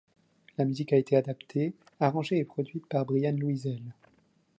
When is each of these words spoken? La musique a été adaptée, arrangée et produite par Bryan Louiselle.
La 0.57 0.65
musique 0.65 0.93
a 0.93 0.97
été 0.97 1.15
adaptée, 1.15 1.75
arrangée 1.99 2.39
et 2.39 2.43
produite 2.43 2.87
par 2.87 3.05
Bryan 3.05 3.37
Louiselle. 3.39 3.93